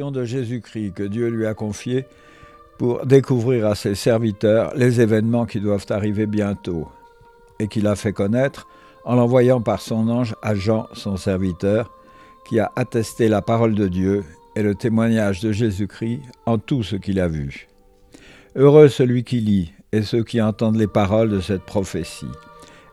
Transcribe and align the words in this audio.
de 0.00 0.24
Jésus-Christ 0.24 0.94
que 0.94 1.02
Dieu 1.02 1.28
lui 1.28 1.46
a 1.46 1.52
confiée 1.52 2.06
pour 2.78 3.04
découvrir 3.04 3.66
à 3.66 3.74
ses 3.74 3.94
serviteurs 3.94 4.72
les 4.74 5.00
événements 5.00 5.44
qui 5.44 5.60
doivent 5.60 5.86
arriver 5.90 6.26
bientôt, 6.26 6.88
et 7.58 7.68
qu'il 7.68 7.86
a 7.86 7.94
fait 7.94 8.12
connaître 8.12 8.66
en 9.04 9.16
l'envoyant 9.16 9.60
par 9.60 9.80
son 9.80 10.08
ange 10.08 10.34
à 10.42 10.54
Jean, 10.54 10.88
son 10.94 11.16
serviteur, 11.16 11.90
qui 12.48 12.58
a 12.58 12.72
attesté 12.74 13.28
la 13.28 13.42
parole 13.42 13.74
de 13.74 13.86
Dieu 13.86 14.24
et 14.56 14.62
le 14.62 14.74
témoignage 14.74 15.40
de 15.40 15.52
Jésus-Christ 15.52 16.22
en 16.46 16.56
tout 16.56 16.82
ce 16.82 16.96
qu'il 16.96 17.20
a 17.20 17.28
vu. 17.28 17.68
Heureux 18.56 18.88
celui 18.88 19.24
qui 19.24 19.40
lit 19.40 19.72
et 19.92 20.02
ceux 20.02 20.24
qui 20.24 20.40
entendent 20.40 20.76
les 20.76 20.86
paroles 20.86 21.28
de 21.28 21.40
cette 21.40 21.64
prophétie, 21.64 22.26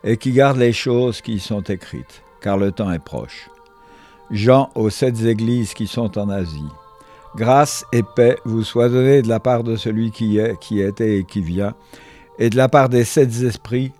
et 0.03 0.17
qui 0.17 0.33
gardent 0.33 0.57
les 0.57 0.73
choses 0.73 1.21
qui 1.21 1.35
y 1.35 1.39
sont 1.39 1.63
écrites, 1.63 2.23
car 2.41 2.57
le 2.57 2.73
temps 2.73 2.91
est 2.91 3.03
proche. 3.03 3.49
Jean 4.31 4.69
aux 4.75 4.89
sept 4.89 5.23
églises 5.23 5.73
qui 5.73 5.87
sont 5.87 6.17
en 6.19 6.29
Asie. 6.29 6.69
Grâce 7.39 7.85
et 7.93 8.03
paix 8.03 8.35
vous 8.43 8.65
soient 8.65 8.89
données 8.89 9.21
de 9.21 9.29
la 9.29 9.39
part 9.39 9.63
de 9.63 9.77
celui 9.77 10.11
qui 10.11 10.39
est, 10.39 10.59
qui 10.59 10.81
était 10.81 11.19
et 11.19 11.23
qui 11.23 11.39
vient, 11.39 11.73
et 12.37 12.49
de 12.49 12.57
la 12.57 12.67
part 12.67 12.89
des 12.89 13.05
sept 13.05 13.29
esprits 13.43 13.93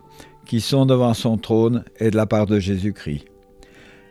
qui 0.45 0.59
sont 0.59 0.86
devant 0.86 1.14
son 1.14 1.38
trône, 1.38 1.86
et 2.02 2.12
de 2.12 2.17
la 2.17 2.26
part 2.26 2.48
de 2.48 2.60
Jésus-Christ. 2.60 3.23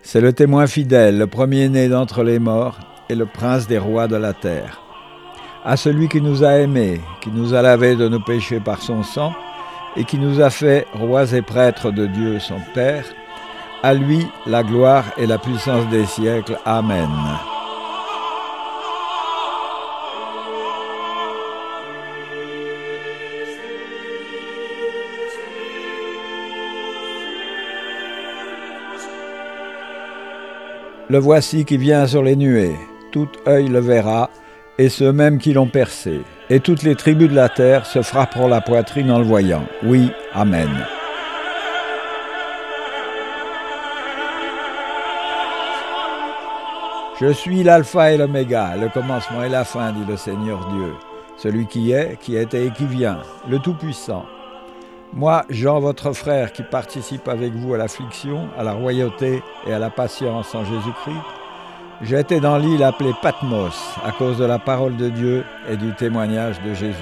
C'est 0.03 0.23
le 0.23 0.33
témoin 0.33 0.67
fidèle, 0.67 1.19
le 1.19 1.27
premier-né 1.27 1.91
d'entre 1.91 2.23
les 2.23 2.39
morts, 2.39 2.79
et 3.11 3.15
le 3.15 3.27
prince 3.27 3.67
des 3.67 3.77
rois 3.77 4.09
de 4.09 4.17
la 4.17 4.33
terre. 4.33 4.81
À 5.63 5.77
celui 5.77 6.09
qui 6.09 6.23
nous 6.23 6.43
a 6.43 6.53
aimés, 6.53 6.99
qui 7.21 7.31
nous 7.31 7.53
a 7.53 7.61
lavés 7.61 7.97
de 7.97 8.09
nos 8.09 8.21
péchés 8.21 8.61
par 8.61 8.81
son 8.81 9.03
sang, 9.03 9.35
et 9.95 10.05
qui 10.05 10.17
nous 10.17 10.41
a 10.41 10.49
fait 10.49 10.87
rois 10.95 11.35
et 11.35 11.43
prêtres 11.43 11.91
de 11.91 12.07
Dieu 12.07 12.39
son 12.39 12.61
Père, 12.73 13.05
à 13.83 13.93
lui 13.93 14.27
la 14.47 14.63
gloire 14.63 15.05
et 15.19 15.27
la 15.27 15.37
puissance 15.37 15.87
des 15.91 16.07
siècles. 16.07 16.57
Amen. 16.65 17.11
Le 31.11 31.17
voici 31.19 31.65
qui 31.65 31.79
vient 31.79 32.07
sur 32.07 32.23
les 32.23 32.37
nuées, 32.37 32.77
tout 33.13 33.29
œil 33.47 33.69
le 33.69 33.79
verra, 33.79 34.29
et 34.77 34.91
ceux 34.91 35.11
mêmes 35.11 35.39
qui 35.39 35.55
l'ont 35.55 35.67
percé, 35.67 36.21
et 36.51 36.61
toutes 36.61 36.83
les 36.83 36.97
tribus 36.97 37.31
de 37.31 37.35
la 37.35 37.49
terre 37.49 37.87
se 37.87 38.03
frapperont 38.03 38.47
la 38.47 38.61
poitrine 38.61 39.11
en 39.11 39.19
le 39.19 39.25
voyant. 39.25 39.65
Oui, 39.83 40.11
Amen. 40.35 40.69
Je 47.19 47.33
suis 47.33 47.63
l'alpha 47.63 48.13
et 48.13 48.19
l'oméga, 48.19 48.77
le 48.77 48.91
commencement 48.91 49.43
et 49.43 49.49
la 49.49 49.65
fin, 49.65 49.93
dit 49.93 50.05
le 50.07 50.19
Seigneur 50.19 50.69
Dieu, 50.75 50.93
celui 51.39 51.67
qui 51.67 51.91
est, 51.91 52.19
qui 52.21 52.37
était 52.37 52.67
et 52.67 52.71
qui 52.71 52.85
vient, 52.85 53.23
le 53.49 53.59
Tout-Puissant. 53.59 54.27
Moi, 55.15 55.45
Jean, 55.49 55.81
votre 55.81 56.13
frère, 56.13 56.53
qui 56.53 56.63
participe 56.63 57.29
avec 57.29 57.53
vous 57.55 57.73
à 57.75 57.79
l'affliction, 57.79 58.49
à 58.59 58.63
la 58.63 58.73
royauté 58.73 59.43
et 59.67 59.73
à 59.73 59.79
la 59.79 59.91
patience 59.91 60.55
en 60.55 60.65
Jésus-Christ, 60.65 61.17
j'étais 62.03 62.41
dans 62.41 62.59
l'île 62.59 62.83
appelée 62.83 63.15
Patmos 63.23 63.75
à 64.05 64.13
cause 64.13 64.37
de 64.37 64.45
la 64.45 64.59
parole 64.59 64.97
de 64.97 65.09
Dieu 65.09 65.45
et 65.69 65.77
du 65.77 65.95
témoignage 65.95 66.61
de 66.63 66.75
Jésus. 66.75 66.95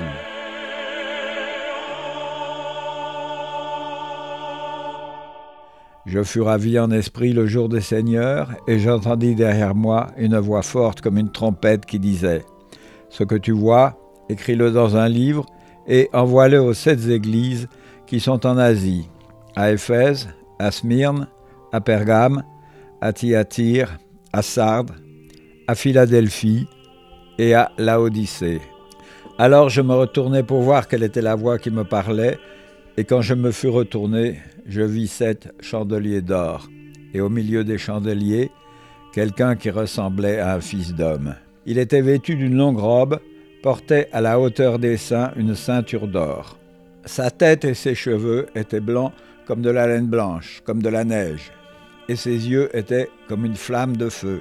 Je 6.06 6.22
fus 6.22 6.42
ravi 6.42 6.78
en 6.78 6.92
esprit 6.92 7.32
le 7.32 7.46
jour 7.46 7.68
des 7.68 7.80
Seigneurs, 7.80 8.50
et 8.68 8.78
j'entendis 8.78 9.34
derrière 9.34 9.74
moi 9.74 10.06
une 10.16 10.38
voix 10.38 10.62
forte 10.62 11.00
comme 11.00 11.18
une 11.18 11.32
trompette 11.32 11.84
qui 11.84 11.98
disait 11.98 12.44
Ce 13.10 13.24
que 13.24 13.34
tu 13.34 13.50
vois, 13.50 13.98
écris-le 14.28 14.70
dans 14.70 14.96
un 14.96 15.08
livre 15.08 15.44
et 15.88 16.08
envoie-le 16.12 16.60
aux 16.60 16.74
sept 16.74 17.08
églises 17.08 17.68
qui 18.06 18.20
sont 18.20 18.46
en 18.46 18.56
Asie, 18.56 19.08
à 19.54 19.72
Éphèse, 19.72 20.28
à 20.58 20.70
Smyrne, 20.70 21.28
à 21.72 21.80
Pergame, 21.80 22.42
à 23.00 23.12
Thyatire, 23.12 23.98
à 24.32 24.42
Sardes, 24.42 24.92
à 25.66 25.74
Philadelphie 25.74 26.66
et 27.38 27.54
à 27.54 27.72
Laodicée. 27.78 28.60
Alors 29.38 29.68
je 29.68 29.82
me 29.82 29.94
retournai 29.94 30.42
pour 30.42 30.62
voir 30.62 30.88
quelle 30.88 31.02
était 31.02 31.22
la 31.22 31.34
voix 31.34 31.58
qui 31.58 31.70
me 31.70 31.84
parlait, 31.84 32.38
et 32.96 33.04
quand 33.04 33.20
je 33.20 33.34
me 33.34 33.50
fus 33.50 33.68
retourné, 33.68 34.38
je 34.66 34.80
vis 34.80 35.08
sept 35.08 35.52
chandeliers 35.60 36.22
d'or, 36.22 36.68
et 37.12 37.20
au 37.20 37.28
milieu 37.28 37.64
des 37.64 37.78
chandeliers, 37.78 38.50
quelqu'un 39.12 39.56
qui 39.56 39.70
ressemblait 39.70 40.38
à 40.38 40.54
un 40.54 40.60
fils 40.60 40.94
d'homme. 40.94 41.34
Il 41.66 41.78
était 41.78 42.00
vêtu 42.00 42.36
d'une 42.36 42.56
longue 42.56 42.78
robe, 42.78 43.18
portait 43.62 44.08
à 44.12 44.20
la 44.20 44.38
hauteur 44.38 44.78
des 44.78 44.96
seins 44.96 45.32
une 45.36 45.54
ceinture 45.54 46.06
d'or. 46.06 46.58
Sa 47.06 47.30
tête 47.30 47.64
et 47.64 47.74
ses 47.74 47.94
cheveux 47.94 48.46
étaient 48.56 48.80
blancs 48.80 49.12
comme 49.46 49.62
de 49.62 49.70
la 49.70 49.86
laine 49.86 50.08
blanche, 50.08 50.60
comme 50.64 50.82
de 50.82 50.88
la 50.88 51.04
neige, 51.04 51.52
et 52.08 52.16
ses 52.16 52.48
yeux 52.48 52.68
étaient 52.76 53.08
comme 53.28 53.44
une 53.44 53.54
flamme 53.54 53.96
de 53.96 54.08
feu. 54.08 54.40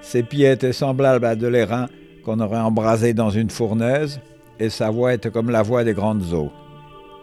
Ses 0.00 0.22
pieds 0.22 0.50
étaient 0.50 0.72
semblables 0.72 1.26
à 1.26 1.36
de 1.36 1.46
l'airain 1.46 1.86
qu'on 2.24 2.40
aurait 2.40 2.56
embrasé 2.56 3.12
dans 3.12 3.28
une 3.28 3.50
fournaise, 3.50 4.20
et 4.58 4.70
sa 4.70 4.88
voix 4.88 5.12
était 5.12 5.30
comme 5.30 5.50
la 5.50 5.60
voix 5.60 5.84
des 5.84 5.92
grandes 5.92 6.32
eaux. 6.32 6.50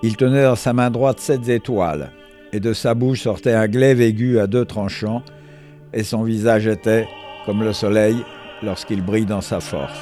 Il 0.04 0.18
tenait 0.18 0.44
dans 0.44 0.56
sa 0.56 0.72
main 0.72 0.92
droite 0.92 1.20
sept 1.20 1.50
étoiles, 1.50 2.12
et 2.54 2.60
de 2.60 2.72
sa 2.72 2.94
bouche 2.94 3.24
sortait 3.24 3.54
un 3.54 3.68
glaive 3.68 4.02
aigu 4.02 4.38
à 4.38 4.46
deux 4.46 4.66
tranchants, 4.66 5.24
et 5.94 6.04
son 6.04 6.22
visage 6.22 6.68
était 6.68 7.08
comme 7.48 7.64
le 7.64 7.74
soleil 7.74 8.18
lorsqu'il 8.62 9.04
brille 9.04 9.26
dans 9.26 9.42
sa 9.42 9.60
force. 9.60 10.00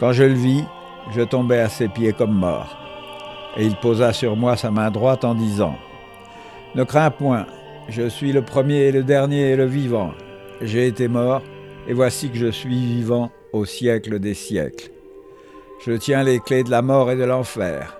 Quand 0.00 0.12
je 0.12 0.24
le 0.24 0.32
vis, 0.32 0.64
je 1.14 1.20
tombai 1.20 1.60
à 1.60 1.68
ses 1.68 1.88
pieds 1.88 2.14
comme 2.14 2.32
mort. 2.32 2.74
Et 3.58 3.66
il 3.66 3.76
posa 3.76 4.14
sur 4.14 4.34
moi 4.34 4.56
sa 4.56 4.70
main 4.70 4.90
droite 4.90 5.26
en 5.26 5.34
disant, 5.34 5.76
Ne 6.74 6.84
crains 6.84 7.10
point, 7.10 7.44
je 7.90 8.08
suis 8.08 8.32
le 8.32 8.40
premier 8.40 8.84
et 8.84 8.92
le 8.92 9.02
dernier 9.02 9.50
et 9.50 9.56
le 9.56 9.66
vivant. 9.66 10.12
J'ai 10.62 10.86
été 10.86 11.06
mort, 11.06 11.42
et 11.86 11.92
voici 11.92 12.30
que 12.30 12.38
je 12.38 12.50
suis 12.50 12.78
vivant 12.78 13.30
au 13.52 13.66
siècle 13.66 14.18
des 14.20 14.32
siècles. 14.32 14.90
Je 15.84 15.92
tiens 15.92 16.22
les 16.22 16.40
clés 16.40 16.64
de 16.64 16.70
la 16.70 16.80
mort 16.80 17.10
et 17.10 17.16
de 17.16 17.24
l'enfer. 17.24 17.98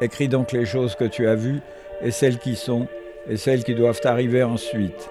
Écris 0.00 0.28
donc 0.28 0.52
les 0.52 0.66
choses 0.66 0.94
que 0.94 1.04
tu 1.04 1.26
as 1.26 1.34
vues, 1.34 1.60
et 2.00 2.12
celles 2.12 2.38
qui 2.38 2.54
sont, 2.54 2.86
et 3.28 3.36
celles 3.36 3.64
qui 3.64 3.74
doivent 3.74 4.00
arriver 4.04 4.44
ensuite. 4.44 5.10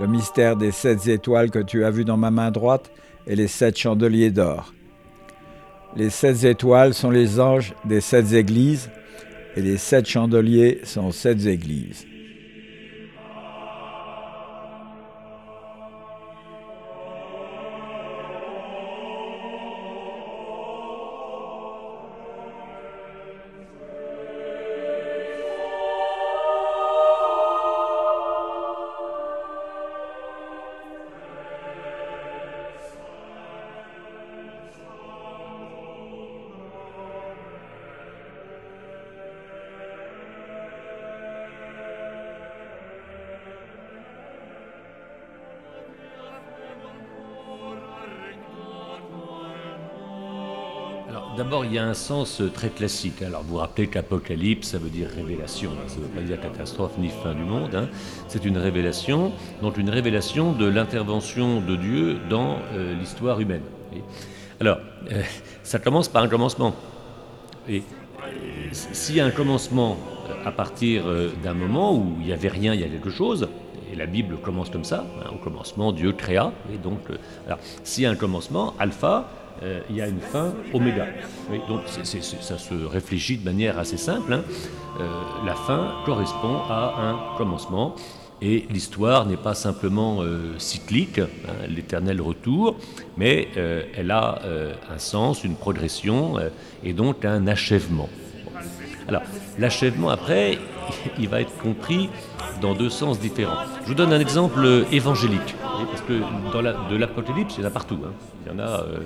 Le 0.00 0.08
mystère 0.08 0.56
des 0.56 0.72
sept 0.72 1.06
étoiles 1.06 1.52
que 1.52 1.60
tu 1.60 1.84
as 1.84 1.90
vues 1.90 2.04
dans 2.04 2.16
ma 2.16 2.32
main 2.32 2.50
droite, 2.50 2.90
et 3.28 3.36
les 3.36 3.48
sept 3.48 3.78
chandeliers 3.78 4.32
d'or. 4.32 4.72
Les 5.96 6.10
sept 6.10 6.44
étoiles 6.44 6.92
sont 6.92 7.10
les 7.10 7.40
anges 7.40 7.74
des 7.86 8.02
sept 8.02 8.32
églises 8.34 8.90
et 9.56 9.62
les 9.62 9.78
sept 9.78 10.06
chandeliers 10.06 10.80
sont 10.84 11.10
sept 11.10 11.46
églises. 11.46 12.06
D'abord, 51.36 51.66
il 51.66 51.74
y 51.74 51.78
a 51.78 51.84
un 51.84 51.92
sens 51.92 52.40
très 52.54 52.70
classique. 52.70 53.20
Alors, 53.20 53.42
vous 53.42 53.50
vous 53.50 53.56
rappelez 53.58 53.88
qu'Apocalypse, 53.88 54.68
ça 54.68 54.78
veut 54.78 54.88
dire 54.88 55.10
révélation. 55.14 55.70
Ça 55.86 55.96
ne 55.96 56.04
veut 56.04 56.08
pas 56.08 56.22
dire 56.22 56.40
catastrophe 56.40 56.96
ni 56.96 57.10
fin 57.10 57.34
du 57.34 57.42
monde. 57.42 57.74
Hein. 57.74 57.88
C'est 58.26 58.46
une 58.46 58.56
révélation, 58.56 59.32
donc 59.60 59.76
une 59.76 59.90
révélation 59.90 60.52
de 60.52 60.64
l'intervention 60.64 61.60
de 61.60 61.76
Dieu 61.76 62.16
dans 62.30 62.56
euh, 62.72 62.98
l'histoire 62.98 63.38
humaine. 63.38 63.60
Alors, 64.60 64.78
euh, 65.12 65.22
ça 65.62 65.78
commence 65.78 66.08
par 66.08 66.22
un 66.22 66.28
commencement. 66.28 66.74
Et 67.68 67.82
euh, 67.82 68.68
s'il 68.72 69.16
y 69.16 69.20
a 69.20 69.26
un 69.26 69.30
commencement 69.30 69.98
à 70.42 70.52
partir 70.52 71.04
d'un 71.44 71.54
moment 71.54 71.94
où 71.94 72.16
il 72.20 72.26
n'y 72.26 72.32
avait 72.32 72.48
rien, 72.48 72.72
il 72.72 72.80
y 72.80 72.84
a 72.84 72.88
quelque 72.88 73.10
chose, 73.10 73.46
la 73.96 74.06
Bible 74.06 74.36
commence 74.38 74.70
comme 74.70 74.84
ça, 74.84 75.04
hein, 75.20 75.30
au 75.32 75.38
commencement, 75.38 75.92
Dieu 75.92 76.12
créa, 76.12 76.52
et 76.72 76.78
donc, 76.78 77.00
alors, 77.46 77.58
s'il 77.84 78.04
y 78.04 78.06
a 78.06 78.10
un 78.10 78.16
commencement, 78.16 78.74
alpha, 78.78 79.28
euh, 79.62 79.80
il 79.88 79.96
y 79.96 80.02
a 80.02 80.06
une 80.06 80.20
fin 80.20 80.52
oméga. 80.74 81.06
donc 81.68 81.82
ça 81.86 82.58
se 82.58 82.74
réfléchit 82.74 83.38
de 83.38 83.44
manière 83.44 83.78
assez 83.78 83.96
simple. 83.96 84.34
Hein. 84.34 84.42
Euh, 85.00 85.22
la 85.46 85.54
fin 85.54 85.94
correspond 86.04 86.58
à 86.68 86.94
un 86.98 87.38
commencement. 87.38 87.94
Et 88.42 88.66
l'histoire 88.68 89.24
n'est 89.24 89.38
pas 89.38 89.54
simplement 89.54 90.20
cyclique, 90.58 91.20
hein, 91.20 91.28
l'éternel 91.70 92.20
retour, 92.20 92.76
mais 93.16 93.48
elle 93.96 94.10
a 94.10 94.42
un 94.94 94.98
sens, 94.98 95.42
une 95.42 95.56
progression 95.56 96.34
et 96.84 96.92
donc 96.92 97.24
un 97.24 97.46
achèvement. 97.46 98.10
Alors, 99.08 99.22
l'achèvement 99.58 100.08
après, 100.08 100.58
il 101.18 101.28
va 101.28 101.40
être 101.40 101.56
compris 101.58 102.08
dans 102.60 102.74
deux 102.74 102.90
sens 102.90 103.20
différents. 103.20 103.58
Je 103.82 103.88
vous 103.88 103.94
donne 103.94 104.12
un 104.12 104.20
exemple 104.20 104.84
évangélique, 104.92 105.54
parce 105.90 106.02
que 106.02 106.14
de 106.90 106.96
l'Apocalypse, 106.96 107.54
il 107.58 107.62
y 107.62 107.64
en 107.64 107.68
a 107.68 107.70
partout. 107.70 107.98
Hein. 108.04 108.12
Il 108.44 108.52
y 108.52 108.54
en 108.54 108.58
a 108.58 108.80
euh, 108.80 108.98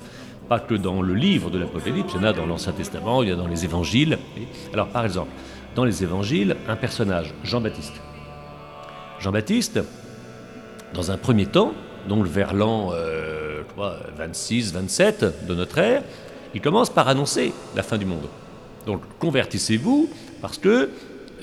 pas 0.49 0.61
que 0.61 0.75
dans 0.75 1.02
le 1.02 1.14
livre 1.14 1.50
de 1.50 1.58
l'Apocalypse, 1.58 2.12
il 2.14 2.20
y 2.20 2.25
en 2.25 2.29
a 2.29 2.32
dans 2.32 2.47
l'Ancien 2.47 2.73
Testament, 2.73 3.23
il 3.23 3.29
y 3.29 3.32
en 3.32 3.38
a 3.38 3.43
dans 3.43 3.49
les 3.49 3.64
évangiles. 3.64 4.19
Alors, 4.73 4.88
par 4.88 5.05
exemple, 5.05 5.31
dans 5.75 5.85
les 5.85 6.03
évangiles, 6.03 6.56
un 6.69 6.76
personnage, 6.76 7.35
Jean-Baptiste. 7.44 7.94
Jean-Baptiste, 9.19 9.81
dans 10.94 11.11
un 11.11 11.17
premier 11.17 11.46
temps, 11.46 11.73
donc 12.08 12.26
vers 12.26 12.55
l'an 12.55 12.93
26, 14.17 14.73
27 14.73 15.46
de 15.46 15.55
notre 15.55 15.79
ère, 15.79 16.03
il 16.55 16.61
commence 16.61 16.91
par 16.91 17.08
annoncer 17.08 17.53
la 17.76 17.82
fin 17.82 17.99
du 17.99 18.06
monde. 18.06 18.26
Donc 18.87 19.03
convertissez-vous 19.19 20.09
parce 20.41 20.59
que 20.59 20.91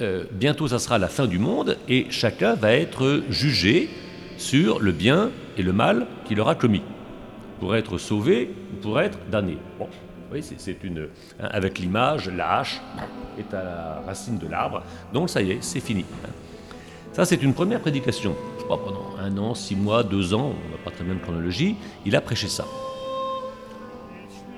euh, 0.01 0.25
bientôt 0.31 0.67
ça 0.67 0.79
sera 0.79 0.97
la 0.97 1.07
fin 1.07 1.27
du 1.27 1.39
monde 1.39 1.77
et 1.87 2.07
chacun 2.09 2.55
va 2.55 2.73
être 2.73 3.23
jugé 3.29 3.89
sur 4.37 4.79
le 4.79 4.91
bien 4.91 5.31
et 5.57 5.63
le 5.63 5.73
mal 5.73 6.07
qu'il 6.25 6.39
aura 6.39 6.55
commis 6.55 6.83
pour 7.59 7.75
être 7.75 7.97
sauvé 7.97 8.53
ou 8.73 8.81
pour 8.81 8.99
être 8.99 9.17
damné. 9.31 9.57
Bon, 9.79 9.87
oui, 10.31 10.43
c'est 10.43 10.83
une. 10.83 11.07
Hein, 11.39 11.47
avec 11.51 11.79
l'image, 11.79 12.29
la 12.29 12.59
hache 12.59 12.81
est 13.39 13.53
à 13.53 13.63
la 13.63 14.03
racine 14.05 14.37
de 14.37 14.47
l'arbre, 14.47 14.83
donc 15.13 15.29
ça 15.29 15.41
y 15.41 15.51
est, 15.51 15.63
c'est 15.63 15.79
fini. 15.79 16.05
Hein. 16.25 16.29
Ça, 17.13 17.25
c'est 17.25 17.41
une 17.41 17.53
première 17.53 17.79
prédication. 17.79 18.35
Je 18.59 18.63
crois 18.63 18.83
pendant 18.83 19.15
un 19.19 19.35
an, 19.37 19.55
six 19.55 19.75
mois, 19.75 20.03
deux 20.03 20.33
ans, 20.33 20.53
on 20.53 20.71
n'a 20.71 20.77
pas 20.83 20.91
très 20.91 21.03
même 21.03 21.19
chronologie, 21.19 21.75
il 22.05 22.15
a 22.15 22.21
prêché 22.21 22.47
ça. 22.47 22.65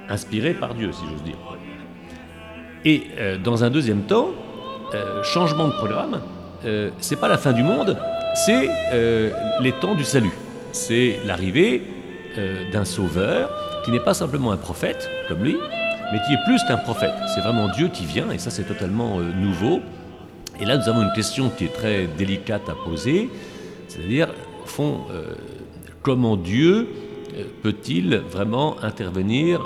Inspiré 0.09 0.53
par 0.53 0.73
Dieu, 0.73 0.91
si 0.91 1.01
j'ose 1.09 1.23
dire. 1.23 1.37
Et 2.85 3.07
euh, 3.17 3.37
dans 3.37 3.63
un 3.63 3.69
deuxième 3.69 4.03
temps, 4.03 4.29
euh, 4.93 5.21
changement 5.23 5.67
de 5.67 5.73
programme, 5.73 6.21
euh, 6.65 6.89
c'est 6.99 7.17
pas 7.17 7.27
la 7.27 7.37
fin 7.37 7.51
du 7.51 7.63
monde, 7.63 7.97
c'est 8.35 8.69
les 9.59 9.71
temps 9.73 9.95
du 9.95 10.03
salut. 10.03 10.31
C'est 10.71 11.19
l'arrivée 11.25 11.81
d'un 12.71 12.85
sauveur 12.85 13.49
qui 13.83 13.91
n'est 13.91 13.99
pas 13.99 14.13
simplement 14.13 14.51
un 14.51 14.57
prophète, 14.57 15.09
comme 15.27 15.43
lui, 15.43 15.57
mais 16.13 16.19
qui 16.25 16.33
est 16.33 16.43
plus 16.45 16.61
qu'un 16.67 16.77
prophète. 16.77 17.13
C'est 17.33 17.41
vraiment 17.41 17.67
Dieu 17.69 17.89
qui 17.89 18.05
vient, 18.05 18.29
et 18.29 18.37
ça 18.37 18.51
c'est 18.51 18.63
totalement 18.63 19.19
nouveau. 19.19 19.81
Et 20.61 20.65
là, 20.65 20.77
nous 20.77 20.87
avons 20.87 21.01
une 21.01 21.13
question 21.13 21.49
qui 21.49 21.65
est 21.65 21.73
très 21.73 22.05
délicate 22.05 22.69
à 22.69 22.75
poser, 22.85 23.29
c'est-à-dire, 23.87 24.29
au 24.63 24.67
fond, 24.67 24.99
comment 26.03 26.37
Dieu 26.37 26.87
peut-il 27.63 28.17
vraiment 28.17 28.81
intervenir 28.83 29.59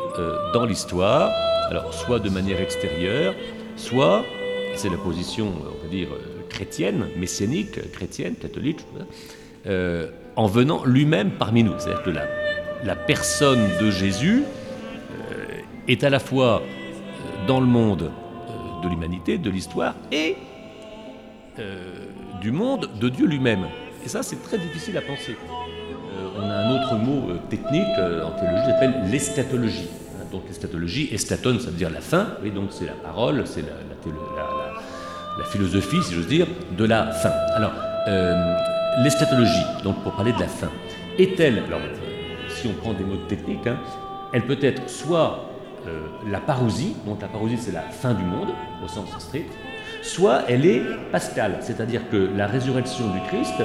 dans 0.54 0.66
l'histoire 0.66 1.32
alors 1.74 1.92
soit 1.92 2.20
de 2.20 2.30
manière 2.30 2.62
extérieure, 2.62 3.34
soit, 3.78 4.24
c'est 4.76 4.90
la 4.90 4.98
position, 4.98 5.48
on 5.48 5.82
peut 5.82 5.88
dire, 5.88 6.10
chrétienne, 6.48 7.08
messianique, 7.18 7.92
chrétienne, 7.92 8.36
catholique, 8.36 8.86
euh, 9.66 10.12
en 10.36 10.46
venant 10.46 10.86
lui-même 10.86 11.32
parmi 11.32 11.64
nous. 11.64 11.74
C'est-à-dire 11.80 12.04
que 12.04 12.12
la, 12.12 12.26
la, 12.84 12.96
personne 12.96 13.70
de 13.82 13.90
Jésus 13.90 14.44
euh, 14.44 15.46
est 15.88 16.04
à 16.04 16.12
la 16.12 16.20
fois 16.20 16.62
euh, 16.62 17.48
dans 17.48 17.60
le 17.60 17.66
monde 17.66 18.12
de 18.84 18.88
l'humanité, 18.88 19.40
de 19.40 19.50
l'histoire, 19.50 19.96
et 20.12 20.36
du 22.42 22.52
monde 22.52 22.90
de 23.00 23.10
Dieu 23.10 23.26
lui-même. 23.26 23.66
Et 24.06 24.10
ça, 24.10 24.22
c'est 24.22 24.42
très 24.44 24.58
difficile 24.58 24.98
à 24.98 25.02
penser. 25.02 25.36
on 26.38 26.42
a 26.42 26.54
un 26.54 26.76
autre 26.76 26.96
mot 26.96 27.32
technique 27.50 27.98
en 27.98 28.32
théologie, 28.32 28.64
qui 28.64 28.70
s'appelle 28.72 29.04
l'eschatologie 29.10 29.90
donc 30.34 30.50
estatologie, 30.50 31.10
estaton, 31.14 31.60
ça 31.60 31.70
veut 31.70 31.78
dire 31.78 31.92
la 31.92 32.02
fin, 32.02 32.30
et 32.44 32.50
donc 32.50 32.70
c'est 32.72 32.88
la 32.88 32.94
parole, 32.94 33.44
c'est 33.46 33.62
la, 33.62 33.68
philosophie, 35.46 36.02
si 36.02 36.16
j'ose 36.16 36.28
dire, 36.28 36.48
de 36.76 36.86
la 36.86 37.12
fin. 37.12 37.32
Alors, 37.56 37.72
euh, 38.08 38.56
l'estatologie, 39.04 39.66
donc 39.84 40.02
pour 40.04 40.14
parler 40.14 40.34
de 40.34 40.40
la 40.40 40.48
fin, 40.48 40.70
est-elle, 41.20 41.60
alors 41.60 41.80
si 42.50 42.68
on 42.68 42.74
prend 42.74 42.94
des 42.94 43.04
mots 43.04 43.18
techniques, 43.28 43.68
hein, 43.68 43.78
elle 44.34 44.46
peut 44.46 44.58
être 44.62 44.90
soit 44.90 45.50
euh, 45.88 46.08
la 46.28 46.40
parousie, 46.40 46.96
donc 47.06 47.22
la 47.22 47.28
parousie 47.28 47.58
c'est 47.58 47.72
la 47.72 47.82
fin 47.82 48.14
du 48.14 48.24
monde, 48.24 48.50
au 48.84 48.88
sens 48.88 49.10
strict, 49.20 49.52
soit 50.02 50.44
elle 50.48 50.66
est 50.66 50.82
pascale, 51.12 51.58
c'est-à-dire 51.62 52.10
que 52.10 52.30
la 52.36 52.48
résurrection 52.48 53.12
du 53.12 53.20
Christ 53.28 53.62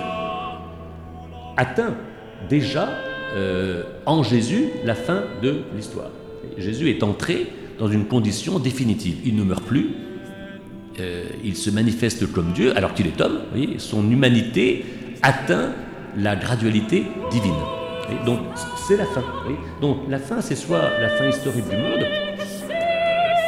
atteint 1.56 1.94
déjà 2.49 2.88
euh, 3.35 3.85
en 4.05 4.23
Jésus 4.23 4.71
la 4.85 4.94
fin 4.94 5.23
de 5.43 5.62
l'histoire. 5.75 6.11
Jésus 6.59 6.91
est 6.91 7.03
entré 7.03 7.47
dans 7.79 7.89
une 7.89 8.07
condition 8.07 8.59
définitive. 8.59 9.19
Il 9.25 9.37
ne 9.37 9.45
meurt 9.45 9.63
plus, 9.65 9.91
euh, 11.01 11.25
il 11.45 11.57
se 11.57 11.71
manifeste 11.71 12.31
comme 12.33 12.53
Dieu 12.53 12.77
alors 12.77 12.95
qu'il 12.95 13.07
est 13.07 13.21
homme. 13.21 13.39
son 13.79 14.11
humanité 14.11 14.85
atteint 15.23 15.73
la 16.17 16.35
gradualité 16.37 17.07
divine. 17.31 17.53
donc 18.25 18.41
c'est 18.89 18.97
la 18.97 19.05
fin. 19.05 19.23
Donc 19.81 19.99
la 20.09 20.19
fin, 20.19 20.41
c'est 20.41 20.57
soit 20.57 20.83
la 21.01 21.09
fin 21.11 21.29
historique 21.29 21.69
du 21.69 21.77
monde, 21.77 22.05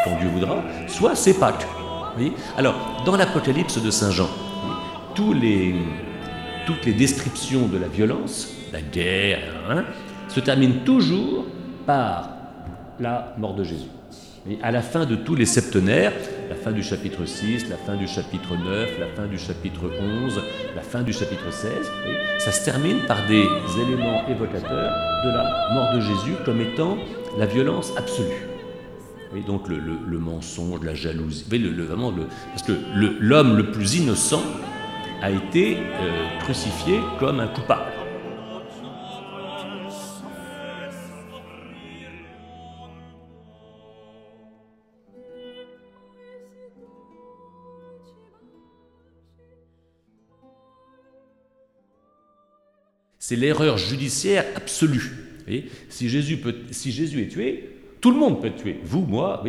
quand 0.04 0.18
Dieu 0.20 0.28
voudra, 0.28 0.62
soit 0.86 1.16
c'est 1.16 1.34
Pâques. 1.34 1.66
alors 2.56 3.02
dans 3.04 3.16
l'Apocalypse 3.16 3.82
de 3.82 3.90
Saint 3.90 4.10
Jean, 4.10 4.28
toutes 5.14 5.40
les 5.42 6.92
descriptions 6.92 7.66
de 7.66 7.78
la 7.78 7.88
violence, 7.88 8.54
la 8.72 8.80
guerre, 8.80 9.42
hein, 9.68 9.84
se 10.28 10.40
terminent 10.40 10.84
toujours 10.84 11.46
par 11.86 12.39
la 13.00 13.34
mort 13.38 13.54
de 13.54 13.64
Jésus. 13.64 13.88
Et 14.48 14.58
à 14.62 14.70
la 14.70 14.80
fin 14.80 15.04
de 15.04 15.16
tous 15.16 15.34
les 15.34 15.44
septenaires, 15.44 16.12
la 16.48 16.54
fin 16.54 16.72
du 16.72 16.82
chapitre 16.82 17.26
6, 17.26 17.68
la 17.68 17.76
fin 17.76 17.94
du 17.94 18.08
chapitre 18.08 18.56
9, 18.56 18.98
la 18.98 19.06
fin 19.08 19.26
du 19.26 19.38
chapitre 19.38 19.90
11, 20.24 20.40
la 20.74 20.80
fin 20.80 21.02
du 21.02 21.12
chapitre 21.12 21.52
16, 21.52 21.72
ça 22.38 22.50
se 22.50 22.64
termine 22.64 23.00
par 23.06 23.26
des 23.26 23.44
éléments 23.82 24.26
évocateurs 24.28 24.94
de 25.24 25.28
la 25.28 25.74
mort 25.74 25.92
de 25.94 26.00
Jésus 26.00 26.36
comme 26.44 26.60
étant 26.60 26.96
la 27.38 27.44
violence 27.44 27.92
absolue. 27.98 28.46
Et 29.36 29.42
donc 29.42 29.68
le, 29.68 30.18
mensonge, 30.18 30.80
la 30.82 30.94
jalousie, 30.94 31.44
parce 31.48 32.62
que 32.62 32.72
l'homme 33.20 33.58
le, 33.58 33.70
plus 33.70 33.96
innocent 33.96 34.42
a 35.22 35.30
été 35.30 35.76
euh, 35.76 36.38
crucifié 36.40 36.98
comme 37.18 37.40
un 37.40 37.46
coupable. 37.46 37.89
C'est 53.30 53.36
l'erreur 53.36 53.78
judiciaire 53.78 54.44
absolue. 54.56 55.12
si, 55.88 56.08
Jésus 56.08 56.40
est 57.22 57.28
tué, 57.28 57.70
tout 58.00 58.10
le 58.10 58.18
monde 58.18 58.40
peut 58.40 58.48
être 58.48 58.56
tué. 58.56 58.80
Vous, 58.82 59.02
moi, 59.02 59.44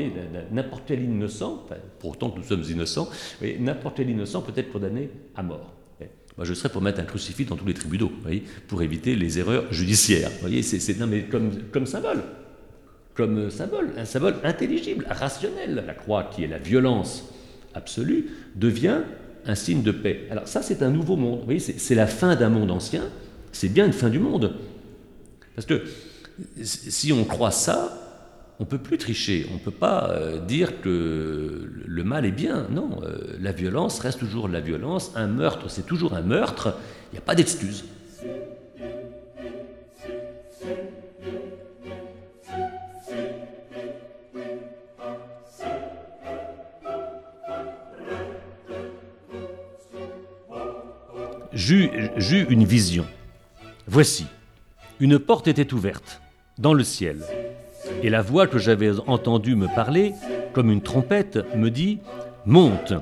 n'importe 0.51 0.83
quel 0.85 1.01
innocent, 1.01 1.65
pourtant 1.97 2.31
nous 2.37 2.43
sommes 2.43 2.61
innocents, 2.61 3.09
n'importe 3.59 3.97
quel 3.97 4.11
innocent 4.11 4.43
peut 4.43 4.53
être 4.55 4.71
condamné 4.71 5.09
à 5.35 5.41
mort. 5.41 5.73
Moi, 6.37 6.45
je 6.45 6.53
serais 6.53 6.69
pour 6.69 6.83
mettre 6.83 6.99
un 6.99 7.05
crucifix 7.05 7.45
dans 7.45 7.55
tous 7.55 7.65
les 7.65 7.73
tribunaux, 7.73 8.11
pour 8.67 8.83
éviter 8.83 9.15
les 9.15 9.39
erreurs 9.39 9.73
judiciaires. 9.73 10.29
C'est, 10.61 10.99
comme, 11.31 11.87
symbole, 11.87 12.21
comme 13.15 13.49
symbole, 13.49 13.93
un 13.97 14.05
symbole 14.05 14.35
intelligible, 14.43 15.07
rationnel. 15.09 15.83
La 15.87 15.95
croix, 15.95 16.25
qui 16.25 16.43
est 16.43 16.47
la 16.47 16.59
violence 16.59 17.33
absolue, 17.73 18.29
devient 18.53 18.99
un 19.47 19.55
signe 19.55 19.81
de 19.81 19.91
paix. 19.91 20.27
Alors 20.29 20.47
ça, 20.47 20.61
c'est 20.61 20.83
un 20.83 20.91
nouveau 20.91 21.15
monde. 21.15 21.51
C'est 21.57 21.95
la 21.95 22.05
fin 22.05 22.35
d'un 22.35 22.49
monde 22.49 22.69
ancien 22.69 23.05
c'est 23.51 23.69
bien 23.69 23.85
une 23.85 23.93
fin 23.93 24.09
du 24.09 24.19
monde. 24.19 24.55
Parce 25.55 25.65
que 25.65 25.83
si 26.63 27.11
on 27.11 27.23
croit 27.23 27.51
ça, 27.51 27.97
on 28.59 28.65
peut 28.65 28.77
plus 28.77 28.97
tricher, 28.97 29.47
on 29.49 29.55
ne 29.55 29.59
peut 29.59 29.71
pas 29.71 30.11
euh, 30.11 30.39
dire 30.39 30.81
que 30.81 31.67
le 31.85 32.03
mal 32.03 32.25
est 32.25 32.31
bien. 32.31 32.67
Non, 32.69 32.99
euh, 33.03 33.35
la 33.39 33.51
violence 33.51 33.99
reste 33.99 34.19
toujours 34.19 34.47
la 34.47 34.61
violence, 34.61 35.11
un 35.15 35.27
meurtre 35.27 35.69
c'est 35.69 35.85
toujours 35.85 36.13
un 36.13 36.21
meurtre, 36.21 36.75
il 37.11 37.15
n'y 37.15 37.19
a 37.19 37.21
pas 37.21 37.35
d'excuse. 37.35 37.85
J'eus 51.53 52.45
une 52.49 52.63
vision. 52.63 53.05
Voici, 53.93 54.25
une 55.01 55.19
porte 55.19 55.49
était 55.49 55.73
ouverte 55.73 56.21
dans 56.57 56.73
le 56.73 56.81
ciel, 56.81 57.25
et 58.01 58.09
la 58.09 58.21
voix 58.21 58.47
que 58.47 58.57
j'avais 58.57 58.97
entendue 59.05 59.57
me 59.57 59.67
parler, 59.67 60.13
comme 60.53 60.71
une 60.71 60.81
trompette, 60.81 61.39
me 61.57 61.69
dit, 61.69 61.99
Monte, 62.45 62.93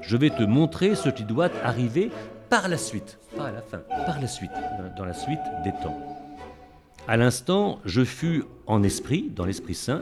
je 0.00 0.16
vais 0.16 0.30
te 0.30 0.42
montrer 0.42 0.94
ce 0.94 1.10
qui 1.10 1.24
doit 1.24 1.50
arriver 1.62 2.10
par 2.48 2.68
la 2.68 2.78
suite, 2.78 3.18
pas 3.36 3.48
à 3.48 3.52
la 3.52 3.60
fin, 3.60 3.82
par 4.06 4.22
la 4.22 4.26
suite, 4.26 4.52
dans 4.96 5.04
la 5.04 5.12
suite 5.12 5.42
des 5.64 5.72
temps. 5.82 6.00
À 7.06 7.18
l'instant, 7.18 7.80
je 7.84 8.02
fus 8.02 8.44
en 8.66 8.82
esprit, 8.82 9.30
dans 9.36 9.44
l'Esprit 9.44 9.74
Saint, 9.74 10.00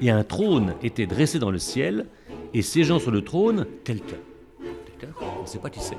et 0.00 0.12
un 0.12 0.22
trône 0.22 0.74
était 0.84 1.08
dressé 1.08 1.40
dans 1.40 1.50
le 1.50 1.58
ciel, 1.58 2.06
et 2.54 2.62
siégeant 2.62 3.00
sur 3.00 3.10
le 3.10 3.22
trône, 3.22 3.66
quelqu'un. 3.82 4.14
Quelqu'un, 4.86 5.12
on 5.40 5.42
ne 5.42 5.46
sait 5.48 5.58
pas 5.58 5.70
qui 5.70 5.80
c'est. 5.80 5.98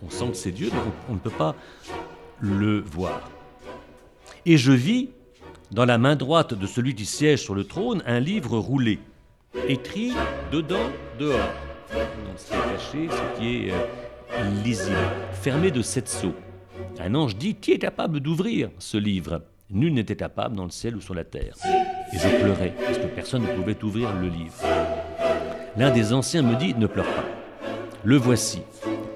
On 0.00 0.10
sent 0.10 0.28
que 0.28 0.36
c'est 0.36 0.52
Dieu, 0.52 0.70
mais 0.72 0.78
on 1.10 1.14
ne 1.14 1.18
peut 1.18 1.28
pas 1.28 1.56
le 2.40 2.80
voir. 2.80 3.30
Et 4.46 4.56
je 4.56 4.72
vis, 4.72 5.10
dans 5.70 5.84
la 5.84 5.98
main 5.98 6.16
droite 6.16 6.54
de 6.54 6.66
celui 6.66 6.94
qui 6.94 7.04
siège 7.04 7.42
sur 7.42 7.54
le 7.54 7.64
trône, 7.64 8.02
un 8.06 8.20
livre 8.20 8.58
roulé, 8.58 8.98
écrit 9.68 10.12
dedans, 10.52 10.90
dehors. 11.18 11.52
ce 12.36 12.46
qui 12.46 12.54
est 12.54 12.56
caché, 12.56 13.08
ce 13.10 13.38
qui 13.38 13.56
est 13.56 13.72
euh, 13.72 14.62
lisible, 14.64 14.96
fermé 15.32 15.70
de 15.70 15.82
sept 15.82 16.08
sceaux. 16.08 16.34
Un 17.00 17.14
ange 17.14 17.36
dit 17.36 17.54
Qui 17.54 17.72
est 17.72 17.78
capable 17.78 18.20
d'ouvrir 18.20 18.70
ce 18.78 18.96
livre? 18.96 19.42
Nul 19.70 19.92
n'était 19.92 20.16
capable 20.16 20.56
dans 20.56 20.64
le 20.64 20.70
ciel 20.70 20.96
ou 20.96 21.00
sur 21.00 21.14
la 21.14 21.24
terre. 21.24 21.54
Et 22.12 22.18
je 22.18 22.40
pleurais, 22.40 22.74
parce 22.82 22.98
que 22.98 23.06
personne 23.06 23.42
ne 23.42 23.54
pouvait 23.54 23.76
ouvrir 23.84 24.14
le 24.14 24.28
livre. 24.28 24.54
L'un 25.76 25.90
des 25.90 26.12
anciens 26.12 26.42
me 26.42 26.56
dit 26.56 26.74
Ne 26.74 26.86
pleure 26.86 27.04
pas. 27.04 27.24
Le 28.02 28.16
voici, 28.16 28.62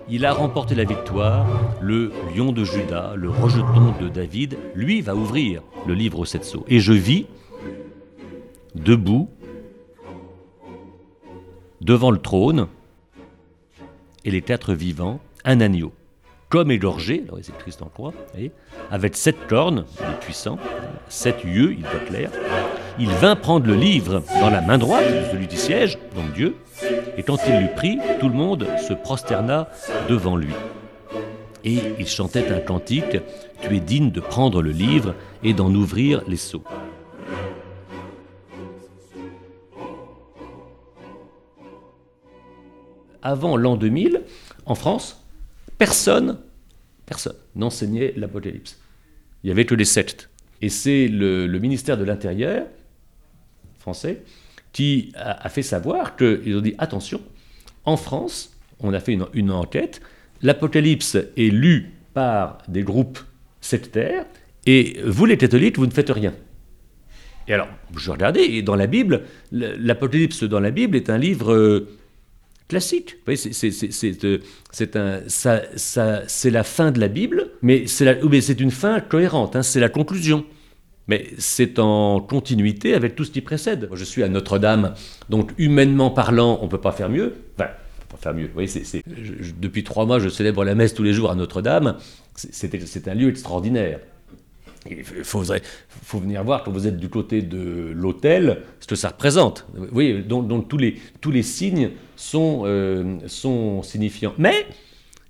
il 0.09 0.25
a 0.27 0.33
remporté 0.33 0.75
la 0.75 0.85
victoire, 0.85 1.47
le 1.81 2.13
lion 2.35 2.53
de 2.53 2.65
Judas, 2.65 3.15
le 3.17 3.31
rejeton 3.31 3.95
de 4.01 4.09
David, 4.09 4.59
lui 4.75 5.01
va 5.01 5.15
ouvrir 5.15 5.63
le 5.87 5.95
livre 5.95 6.19
aux 6.21 6.25
sept 6.25 6.45
sceaux. 6.45 6.65
Et 6.69 6.81
je 6.81 6.93
vis, 6.93 7.27
debout, 8.75 9.29
devant 11.81 12.11
le 12.11 12.19
trône, 12.19 12.69
et 14.25 14.31
les 14.31 14.43
quatre 14.43 14.75
vivants, 14.75 15.21
un 15.45 15.61
agneau, 15.61 15.93
comme 16.53 16.71
égorgé, 16.71 17.25
alors 17.27 17.39
c'est 17.41 17.57
Christ 17.57 17.81
en 17.81 17.87
croix, 17.87 18.13
avec 18.91 19.17
sept 19.17 19.47
cornes, 19.47 19.87
il 19.99 20.05
est 20.05 20.21
puissant, 20.21 20.59
sept 21.09 21.45
yeux, 21.45 21.73
il 21.73 21.81
voit 21.81 22.01
clair. 22.07 22.31
Il 22.99 23.09
vint 23.09 23.37
prendre 23.37 23.67
le 23.67 23.75
livre 23.75 24.23
dans 24.39 24.51
la 24.51 24.61
main 24.61 24.77
droite 24.77 25.11
de 25.11 25.31
celui 25.31 25.49
qui 25.49 25.57
siège, 25.57 25.99
donc 26.15 26.31
Dieu, 26.35 26.55
et 27.17 27.23
quand 27.23 27.39
il 27.49 27.59
l'eut 27.59 27.73
pris, 27.75 27.99
tout 28.21 28.29
le 28.29 28.35
monde 28.35 28.67
se 28.87 28.93
prosterna 28.93 29.71
devant 30.11 30.37
lui. 30.37 30.53
Et 31.65 31.79
il 31.99 32.07
chantait 32.07 32.47
un 32.53 32.61
cantique, 32.61 33.17
Tu 33.63 33.75
es 33.75 33.81
digne 33.81 34.11
de 34.11 34.21
prendre 34.21 34.61
le 34.61 34.73
livre 34.73 35.15
et 35.43 35.55
d'en 35.55 35.75
ouvrir 35.75 36.21
les 36.29 36.37
sceaux. 36.37 36.65
Avant 43.23 43.57
l'an 43.57 43.77
2000, 43.77 44.21
en 44.67 44.75
France, 44.75 45.22
personne, 45.83 46.39
personne 47.07 47.35
n'enseignait 47.57 48.15
l'Apocalypse. 48.17 48.79
Il 49.43 49.49
y 49.49 49.51
avait 49.51 49.65
que 49.65 49.75
les 49.75 49.85
sectes. 49.85 50.31
Et 50.61 50.69
c'est 50.69 51.09
le, 51.09 51.49
ministère 51.59 51.99
de 51.99 52.05
l'Intérieur 52.05 52.69
français 53.81 54.23
qui 54.73 55.13
a, 55.17 55.49
fait 55.49 55.63
savoir 55.63 56.15
qu'ils 56.15 56.57
ont 56.57 56.61
dit 56.61 56.77
attention, 56.79 57.21
en 57.85 57.97
France, 57.97 58.57
on 58.79 58.95
a 58.95 59.01
fait 59.01 59.19
une, 59.35 59.51
enquête, 59.51 60.01
l'Apocalypse 60.41 61.17
est 61.17 61.51
lu 61.51 61.91
par 62.15 62.59
des 62.69 62.85
groupes 62.85 63.19
sectaires, 63.61 64.25
et 64.67 65.01
vous 65.05 65.25
les 65.25 65.37
catholiques, 65.37 65.79
vous 65.79 65.87
ne 65.87 65.91
faites 65.91 66.11
rien. 66.11 66.33
Et 67.49 67.55
alors, 67.55 67.69
je 67.97 68.13
regardais, 68.13 68.63
dans 68.63 68.77
la 68.77 68.87
Bible, 68.87 69.25
l'Apocalypse 69.51 70.45
dans 70.45 70.61
la 70.61 70.71
Bible 70.71 70.97
est 70.97 71.11
un 71.11 71.19
livre 71.19 71.53
euh, 71.53 71.89
classique. 72.69 73.17
C'est 74.73 74.95
la 76.51 76.65
fin 76.65 76.91
de 76.91 77.01
la 77.01 77.09
Bible, 77.09 77.51
mais 77.63 77.87
c'est 77.87 78.61
une 78.61 78.71
fin 78.71 79.01
cohérente, 79.01 79.57
hein, 79.57 79.63
c'est 79.63 79.81
la 79.81 79.89
conclusion. 79.89 80.45
Mais 81.09 81.31
c'est 81.37 81.79
en 81.79 82.21
continuité 82.21 82.95
avec 82.95 83.17
tout 83.17 83.25
ce 83.25 83.31
qui 83.31 83.41
précède. 83.41 83.89
je 83.93 84.05
suis 84.05 84.23
à 84.23 84.29
Notre-Dame, 84.29 84.95
donc 85.29 85.53
humainement 85.59 86.11
parlant, 86.11 86.59
on 86.63 86.67
ne 86.67 86.71
peut 86.71 86.81
pas 86.81 86.93
faire 86.93 87.11
mieux. 87.11 87.35
Enfin, 87.57 87.71
on 87.99 88.13
peut 88.13 88.17
pas 88.17 88.23
faire 88.23 88.35
mieux. 88.35 88.47
Vous 88.47 88.53
voyez, 88.53 88.69
c'est, 88.69 89.03
depuis 89.61 89.83
trois 89.83 90.07
mois, 90.07 90.21
je 90.21 90.29
célèbre 90.29 90.65
la 90.65 90.75
messe 90.75 90.95
tous 90.95 91.03
les 91.03 91.13
jours 91.13 91.31
à 91.31 91.35
Notre-Dame. 91.35 91.97
C'est, 92.35 93.09
un 93.09 93.15
lieu 93.15 93.29
extraordinaire. 93.29 93.99
Il 94.91 95.05
faut, 95.05 95.45
faut, 95.45 96.19
venir 96.19 96.43
voir 96.43 96.65
quand 96.65 96.73
vous 96.73 96.87
êtes 96.87 96.97
du 96.97 97.09
côté 97.09 97.43
de 97.43 97.93
l'hôtel 97.95 98.63
ce 98.81 98.87
que 98.87 98.97
ça 98.97 99.09
représente. 99.09 99.67
Vous 99.75 99.87
voyez, 99.93 100.23
donc, 100.23 100.69
tous, 100.69 100.79
les, 100.79 100.97
tous 101.21 101.31
les 101.31 101.43
signes 101.43 101.91
sont, 102.17 102.63
euh, 102.65 103.19
sont 103.27 103.83
signifiants. 103.83 104.35
Mais 104.39 104.67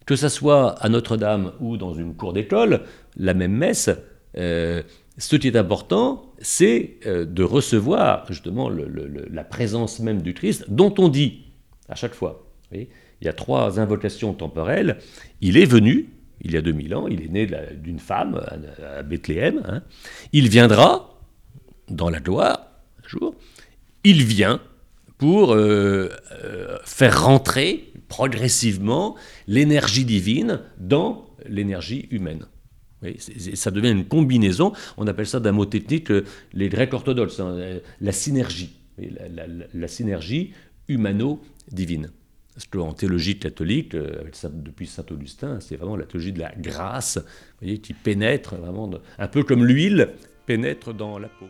que 0.07 0.17
ça 0.17 0.29
soit 0.29 0.71
à 0.83 0.89
Notre-Dame 0.89 1.53
ou 1.61 1.77
dans 1.77 1.95
une 1.95 2.15
cour 2.15 2.33
d'école, 2.33 2.83
la 3.17 3.35
même 3.35 3.53
messe, 3.53 3.91
euh, 4.39 4.83
ce 5.19 5.37
qui 5.37 5.49
est 5.49 5.57
important, 5.57 6.33
c'est 6.39 6.97
euh, 7.07 7.27
de 7.27 7.43
recevoir 7.43 8.25
justement 8.29 8.71
la 8.71 9.45
présence 9.45 10.01
même 10.01 10.23
du 10.23 10.35
Christ, 10.35 10.65
dont 10.69 10.95
on 10.99 11.09
dit 11.09 11.45
à 11.89 11.95
chaque 11.95 12.15
fois. 12.15 12.47
il 12.73 12.87
y 13.21 13.29
a 13.29 13.33
trois 13.33 13.79
invocations 13.79 14.33
temporelles. 14.33 14.99
Il 15.41 15.59
est 15.59 15.67
venu, 15.67 16.09
il 16.43 16.53
y 16.53 16.57
a 16.57 16.63
2000 16.63 16.95
ans, 16.95 17.07
il 17.09 17.23
est 17.23 17.29
né 17.29 17.49
d'une 17.75 17.99
femme 17.99 18.41
à, 18.83 19.03
Bethléem. 19.03 19.63
Hein. 19.67 19.83
Il 20.33 20.49
viendra 20.49 21.21
dans 21.89 22.11
la 22.11 22.21
gloire 22.21 22.67
un 23.03 23.09
jour. 23.09 23.35
Il 24.05 24.25
vient 24.25 24.61
pour 25.19 25.53
euh, 25.53 26.11
euh, 26.45 26.79
faire 26.85 27.25
rentrer 27.25 27.93
progressivement 28.09 29.17
l'énergie 29.47 30.05
divine 30.05 30.61
dans 30.79 31.27
l'énergie 31.49 32.09
humaine 32.11 32.47
ça 33.55 33.71
devient 33.71 33.91
une 33.91 34.05
combinaison, 34.05 34.73
on 34.97 35.07
appelle 35.07 35.27
ça 35.27 35.41
d'un 35.41 35.53
mot 35.53 35.67
technique 35.67 36.11
euh, 36.11 36.25
les 36.53 36.69
Grecs 36.69 36.93
orthodoxes, 36.93 37.41
hein, 37.41 37.81
la 38.01 38.13
synergie, 38.13 38.77
la, 38.99 39.89
synergie 39.89 40.53
humano-divine. 40.89 42.11
Parce 42.55 42.67
qu'en 42.67 42.93
théologie 42.93 43.39
catholique, 43.39 43.95
euh, 43.95 44.25
depuis 44.53 44.87
saint 44.87 45.05
Augustin, 45.11 45.61
c'est 45.61 45.77
vraiment 45.77 45.97
la 45.97 46.05
théologie 46.05 46.33
de 46.33 46.41
la 46.41 46.53
grâce, 46.55 47.19
voyez, 47.61 47.79
qui 47.79 47.95
pénètre 47.95 48.57
vraiment, 48.57 48.91
un 49.19 49.29
peu 49.29 49.43
comme 49.43 49.65
l'huile 49.65 50.11
pénètre 50.45 50.93
dans 50.93 51.19
la 51.19 51.29
peau. 51.29 51.47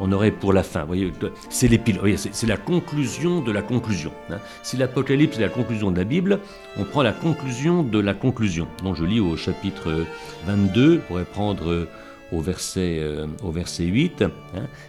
On 0.00 0.12
aurait 0.12 0.30
pour 0.30 0.52
la 0.52 0.62
fin. 0.62 0.84
Voyez, 0.84 1.12
c'est 1.50 1.68
l'épilogue, 1.68 2.16
c'est 2.16 2.46
la 2.46 2.56
conclusion 2.56 3.40
de 3.40 3.52
la 3.52 3.62
conclusion. 3.62 4.12
Hein. 4.30 4.38
Si 4.62 4.76
l'Apocalypse 4.76 5.38
est 5.38 5.42
la 5.42 5.48
conclusion 5.48 5.90
de 5.90 5.98
la 5.98 6.04
Bible, 6.04 6.40
on 6.76 6.84
prend 6.84 7.02
la 7.02 7.12
conclusion 7.12 7.82
de 7.82 7.98
la 7.98 8.14
conclusion. 8.14 8.68
Donc 8.82 8.96
je 8.96 9.04
lis 9.04 9.20
au 9.20 9.36
chapitre 9.36 10.04
22, 10.46 10.96
on 10.96 11.08
pourrait 11.08 11.24
prendre 11.24 11.86
au 12.32 12.40
verset, 12.40 12.98
euh, 13.00 13.26
au 13.42 13.50
verset 13.50 13.84
8. 13.84 14.22
Hein. 14.22 14.30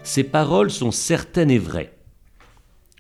Ces 0.04 0.24
paroles 0.24 0.72
sont 0.72 0.92
certaines 0.92 1.51
et 1.51 1.60
vraies. 1.60 1.94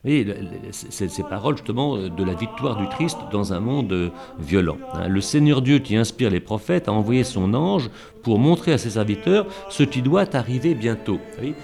Et 0.05 0.25
ces, 0.71 1.23
paroles 1.23 1.57
justement 1.57 1.97
de 1.97 2.23
la 2.23 2.33
victoire 2.33 2.77
du 2.77 2.87
Christ 2.87 3.17
dans 3.31 3.51
un 3.51 3.59
monde 3.59 4.11
violent. 4.39 4.77
Hein. 4.93 5.09
Le 5.09 5.19
Seigneur 5.19 5.61
Dieu 5.61 5.79
qui 5.79 5.97
inspire 5.97 6.29
les 6.29 6.39
prophètes 6.39 6.87
a 6.87 6.93
envoyé 6.93 7.25
son 7.25 7.53
ange 7.53 7.89
pour 8.23 8.39
montrer 8.39 8.71
à 8.73 8.77
ses 8.77 8.91
serviteurs 8.91 9.45
ce 9.69 9.83
qui 9.83 10.01
doit 10.01 10.35
arriver 10.35 10.73
bientôt. 10.73 11.19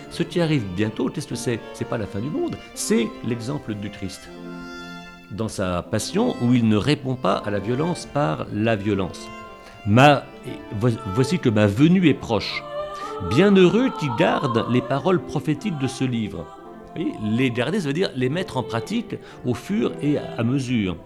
ce 0.10 0.24
qui 0.24 0.42
arrive 0.42 0.66
bientôt, 0.76 1.10
qu'est-ce 1.10 1.28
que 1.28 1.36
c'est? 1.36 1.60
C'est 1.74 1.88
pas 1.88 1.98
la 1.98 2.08
fin 2.08 2.20
du 2.20 2.30
monde, 2.30 2.58
c'est 2.74 3.08
l'exemple 3.26 3.74
du 3.74 3.90
Christ. 3.90 4.30
Dans 5.32 5.48
sa 5.48 5.82
passion 5.82 6.36
où 6.42 6.54
il 6.54 6.68
ne 6.68 6.78
répond 6.78 7.16
pas 7.16 7.38
à 7.38 7.52
la 7.52 7.60
violence 7.60 8.06
par 8.06 8.48
la 8.54 8.76
violence. 8.76 9.28
Voici 11.14 11.40
que 11.40 11.50
ma 11.50 11.68
venue 11.68 12.08
est 12.08 12.14
proche. 12.14 12.64
Bienheureux 13.30 13.92
qui 14.00 14.10
gardent 14.18 14.66
les 14.70 14.82
paroles 14.82 15.22
prophétiques 15.22 15.78
de 15.80 15.88
ce 15.88 16.04
livre 16.04 16.46
les 16.96 17.52
garder, 17.52 17.80
ça 17.82 17.88
veut 17.88 17.94
dire 17.94 18.10
les 18.16 18.30
mettre 18.30 18.58
en 18.58 18.64
pratique 18.64 19.16
au 19.46 19.54
fur 19.54 19.92
et 20.02 20.18
à 20.18 20.44
mesure. 20.44 20.98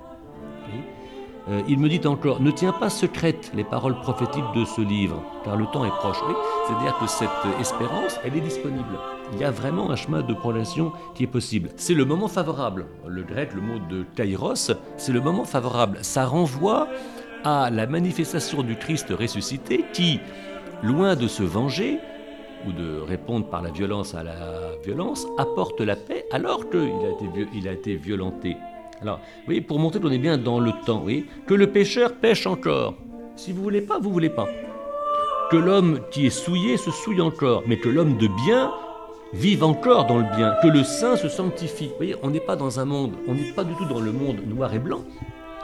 Euh, 1.50 1.62
il 1.68 1.80
me 1.80 1.90
dit 1.90 2.06
encore, 2.06 2.42
ne 2.42 2.52
tiens 2.52 2.74
pas 2.74 2.90
secrètes 2.90 3.52
les 3.56 3.64
paroles 3.64 4.00
prophétiques 4.02 4.52
de 4.56 4.66
ce 4.66 4.82
livre, 4.82 5.24
car 5.44 5.56
le 5.56 5.66
temps 5.66 5.84
est 5.84 5.90
proche. 5.90 6.20
C'est-à-dire 6.68 6.96
que 7.00 7.08
cette 7.08 7.60
espérance, 7.60 8.20
elle 8.24 8.36
est 8.38 8.42
disponible. 8.42 9.00
Il 9.34 9.40
y 9.40 9.44
a 9.44 9.50
vraiment 9.50 9.90
un 9.90 9.96
chemin 9.96 10.22
de 10.22 10.34
progression 10.34 10.92
qui 11.16 11.24
est 11.24 11.28
possible. 11.28 11.70
C'est 11.76 11.96
le 11.96 12.06
moment 12.06 12.28
favorable. 12.28 12.86
Le 13.08 13.24
grec, 13.24 13.54
le 13.56 13.62
mot 13.62 13.80
de 13.90 14.06
kairos, 14.16 14.72
c'est 14.98 15.12
le 15.12 15.22
moment 15.22 15.46
favorable. 15.46 16.00
Ça 16.02 16.26
renvoie 16.26 16.88
à 17.44 17.70
la 17.72 17.88
manifestation 17.88 18.62
du 18.62 18.76
Christ 18.76 19.08
ressuscité 19.18 19.86
qui, 19.92 20.20
loin 20.84 21.16
de 21.16 21.28
se 21.28 21.42
venger, 21.42 22.00
ou 22.68 22.72
de 22.72 23.00
répondre 23.02 23.46
par 23.46 23.62
la 23.62 23.70
violence 23.70 24.16
à 24.16 24.24
la 24.24 24.72
violence 24.84 25.26
apporte 25.38 25.82
la 25.82 25.96
paix 25.96 26.26
alors 26.32 26.70
qu'il 26.70 27.68
a 27.68 27.72
été, 27.72 27.96
violenté. 27.96 28.58
Alors, 29.02 29.18
vous 29.18 29.46
voyez, 29.46 29.62
pour 29.62 29.80
montrer 29.80 30.00
qu'on 30.00 30.12
est 30.12 30.18
bien 30.18 30.38
dans 30.38 30.60
le 30.60 30.72
temps, 30.86 31.02
oui, 31.06 31.26
que 31.48 31.54
le 31.54 31.68
pécheur 31.68 32.14
pêche 32.16 32.46
encore. 32.48 32.96
Si 33.36 33.54
vous 33.54 33.64
voulez 33.64 33.82
pas, 33.82 34.00
vous 34.00 34.12
voulez 34.12 34.30
pas. 34.30 34.48
Que 35.52 35.58
l'homme 35.58 36.02
qui 36.12 36.26
est 36.26 36.30
souillé 36.30 36.78
se 36.78 36.92
souille 36.92 37.22
encore, 37.22 37.64
mais 37.66 37.78
que 37.78 37.90
l'homme 37.90 38.18
de 38.18 38.28
bien 38.46 38.72
vive 39.34 39.64
encore 39.64 40.06
dans 40.06 40.18
le 40.18 40.36
bien, 40.36 40.56
que 40.62 40.68
le 40.68 40.84
saint 40.84 41.16
se 41.16 41.30
sanctifie. 41.30 41.88
Vous 41.88 41.96
voyez, 41.98 42.16
on 42.24 42.30
n'est 42.30 42.40
pas 42.40 42.56
dans 42.56 42.80
un 42.80 42.86
monde, 42.86 43.14
on 43.28 43.34
n'est 43.34 43.52
pas 43.54 43.64
du 43.64 43.74
tout 43.76 43.86
dans 43.86 44.00
le 44.00 44.12
monde 44.12 44.42
noir 44.46 44.74
et 44.74 44.80
blanc. 44.80 45.02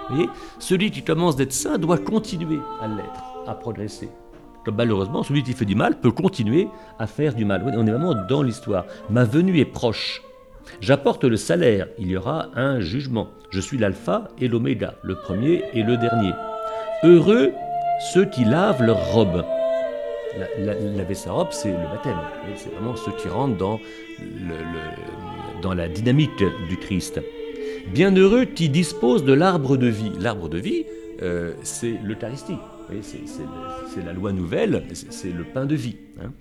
Vous 0.09 0.15
voyez, 0.15 0.29
celui 0.59 0.91
qui 0.91 1.03
commence 1.03 1.35
d'être 1.35 1.53
saint 1.53 1.77
doit 1.77 1.97
continuer 1.97 2.59
à 2.79 2.87
l'être, 2.87 3.23
à 3.47 3.55
progresser. 3.55 4.09
Malheureusement, 4.69 5.23
celui 5.23 5.43
qui 5.43 5.53
fait 5.53 5.65
du 5.65 5.75
mal 5.75 5.99
peut 5.99 6.11
continuer 6.11 6.67
à 6.99 7.07
faire 7.07 7.33
du 7.33 7.45
mal. 7.45 7.63
on 7.65 7.87
est 7.87 7.91
vraiment 7.91 8.15
dans 8.27 8.41
l'histoire. 8.41 8.85
Ma 9.09 9.23
venue 9.23 9.59
est 9.59 9.65
proche. 9.65 10.21
J'apporte 10.81 11.23
le 11.23 11.37
salaire, 11.37 11.87
il 11.99 12.07
y 12.07 12.17
aura 12.17 12.49
un 12.55 12.79
jugement. 12.79 13.29
Je 13.51 13.59
suis 13.59 13.77
l'alpha 13.77 14.29
et 14.39 14.47
l'oméga, 14.47 14.95
le 15.03 15.15
premier 15.15 15.63
et 15.73 15.83
le 15.83 15.97
dernier. 15.97 16.31
Heureux 17.03 17.53
ceux 17.99 18.25
qui 18.25 18.43
lavent 18.43 18.83
leur 18.83 19.13
robe. 19.13 19.45
laver 20.57 21.15
sa 21.15 21.31
robe, 21.31 21.47
c'est 21.51 21.71
le 21.71 21.77
baptême. 21.77 22.17
C'est 22.55 22.73
vraiment 22.73 22.95
ceux 22.95 23.11
qui 23.13 23.29
rentrent 23.29 23.57
dans, 23.57 23.79
dans 25.61 25.73
la 25.73 25.87
dynamique 25.87 26.43
du 26.69 26.77
Christ. 26.77 27.21
Bienheureux 27.93 28.45
qui 28.45 28.69
disposent 28.69 29.23
de 29.23 29.33
l'arbre 29.33 29.77
de 29.77 29.87
vie. 29.87 30.11
L'arbre 30.19 30.49
de 30.49 30.57
vie, 30.57 30.85
euh, 31.21 31.53
c'est 31.63 31.95
l'Eucharistie. 32.03 32.57
C'est 33.87 34.03
la 34.05 34.13
loi 34.13 34.31
nouvelle, 34.31 34.83
c'est 34.93 35.31
le 35.31 35.43
pain 35.43 35.65
de 35.65 35.75
vie. 35.75 35.97
Hein. 36.21 36.31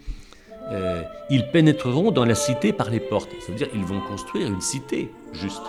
Euh, 0.71 1.03
ils 1.31 1.51
pénétreront 1.51 2.11
dans 2.11 2.25
la 2.25 2.35
cité 2.35 2.73
par 2.73 2.91
les 2.91 3.01
portes. 3.01 3.31
Ça 3.41 3.53
veut 3.53 3.59
dire 3.59 3.71
qu'ils 3.71 3.85
vont 3.85 4.01
construire 4.01 4.47
une 4.49 4.61
cité 4.61 5.11
juste. 5.33 5.63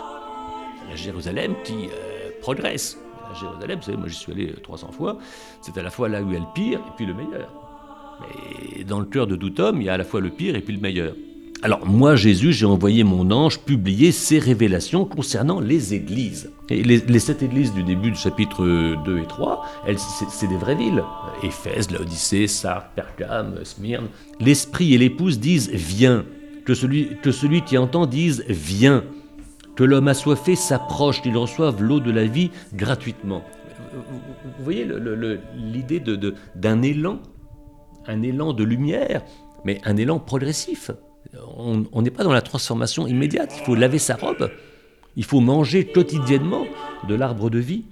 La 0.90 0.96
Jérusalem 0.96 1.56
qui 1.64 1.88
euh, 1.88 2.30
progresse. 2.42 2.98
La 3.30 3.40
Jérusalem, 3.40 3.80
vous 3.80 3.86
savez, 3.86 3.98
moi 3.98 4.08
j'y 4.08 4.16
suis 4.16 4.32
allé 4.32 4.54
300 4.64 4.92
fois, 4.92 5.18
c'est 5.62 5.78
à 5.78 5.84
la 5.84 5.90
fois 5.90 6.08
là 6.08 6.22
où 6.22 6.32
il 6.32 6.40
le 6.40 6.46
pire 6.54 6.80
et 6.80 6.92
puis 6.96 7.06
le 7.06 7.14
meilleur. 7.14 7.52
Mais 8.22 8.84
dans 8.84 9.00
le 9.00 9.06
cœur 9.06 9.28
de 9.28 9.36
tout 9.36 9.60
homme, 9.60 9.82
il 9.82 9.86
y 9.86 9.90
a 9.90 9.94
à 9.94 9.98
la 9.98 10.06
fois 10.06 10.22
le 10.22 10.30
pire 10.30 10.56
et 10.56 10.62
puis 10.62 10.74
le 10.74 10.80
meilleur. 10.80 11.14
Alors 11.62 11.86
moi, 11.86 12.16
Jésus, 12.16 12.54
j'ai 12.54 12.66
envoyé 12.66 13.04
mon 13.04 13.32
ange 13.32 13.60
publier 13.60 14.12
ses 14.12 14.40
révélations 14.40 15.06
concernant 15.06 15.60
les 15.60 15.94
églises. 15.94 16.52
Et 16.70 16.84
les, 16.84 17.20
sept 17.20 17.44
églises 17.44 17.74
du 17.74 17.84
début 17.84 18.12
du 18.12 18.18
chapitre 18.18 18.66
2 19.04 19.20
et 19.20 19.26
3, 19.26 19.66
c'est 20.30 20.48
des 20.48 20.58
vraies 20.58 20.76
villes. 20.76 21.04
Éphèse, 21.44 21.90
Laodicée, 21.92 22.48
Sardes, 22.48 22.88
Pergame, 22.96 23.64
Smyrne. 23.64 24.08
L'esprit 24.40 24.94
et 24.94 24.98
l'épouse 24.98 25.40
disent 25.40 25.70
Viens. 25.72 26.26
Que 26.66 26.74
celui, 26.74 27.18
que 27.22 27.32
celui 27.32 27.62
qui 27.62 27.78
entend 27.78 28.06
dise 28.06 28.44
Viens. 28.48 29.04
Que 29.76 29.84
l'homme 29.84 30.08
assoiffé 30.08 30.56
s'approche, 30.56 31.22
qu'il 31.22 31.38
reçoive 31.38 31.82
l'eau 31.82 32.00
de 32.00 32.12
la 32.12 32.26
vie 32.26 32.52
gratuitement. 32.74 33.44
Vous 33.94 34.64
voyez 34.64 34.88
l'idée 35.56 36.02
d'un 36.56 36.82
élan, 36.82 37.20
un 38.08 38.22
élan 38.22 38.54
de 38.54 38.64
lumière, 38.64 39.24
mais 39.64 39.82
un 39.84 39.98
élan 39.98 40.20
progressif 40.20 40.92
on 41.58 42.02
n'est 42.02 42.12
pas 42.12 42.24
dans 42.24 42.34
la 42.34 42.42
transformation 42.42 43.08
immédiate. 43.08 43.54
Il 43.60 43.66
faut 43.66 43.76
laver 43.76 44.00
sa 44.00 44.16
robe. 44.16 44.52
Il 45.16 45.24
faut 45.24 45.40
manger 45.40 45.86
quotidiennement 45.86 46.66
de 47.08 47.16
l'arbre 47.16 47.50
de 47.50 47.60
vie. 47.60 47.84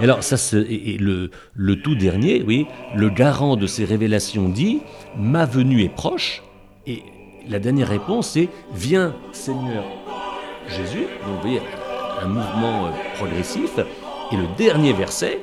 Alors, 0.00 0.22
ça, 0.22 0.36
et 0.58 0.96
le, 0.98 1.30
le, 1.54 1.80
tout 1.80 1.94
dernier, 1.94 2.42
oui, 2.46 2.66
le 2.94 3.10
garant 3.10 3.56
de 3.56 3.66
ces 3.66 3.84
révélations 3.84 4.48
dit 4.48 4.80
Ma 5.16 5.44
venue 5.46 5.82
est 5.82 5.88
proche. 5.88 6.42
Et 6.86 7.02
la 7.48 7.58
dernière 7.58 7.88
réponse 7.88 8.36
est 8.36 8.48
Viens, 8.74 9.14
Seigneur 9.32 9.84
Jésus. 10.68 11.06
Donc, 11.26 11.36
vous 11.36 11.40
voyez, 11.40 11.60
un 12.20 12.28
mouvement 12.28 12.86
euh, 12.86 12.90
progressif. 13.16 13.78
Et 14.30 14.36
le 14.36 14.46
dernier 14.56 14.92
verset 14.92 15.40